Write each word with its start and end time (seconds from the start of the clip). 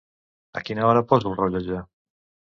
A 0.59 0.63
quina 0.69 0.87
hora 0.87 1.03
poso 1.13 1.31
el 1.35 1.39
rellotge 1.43 1.85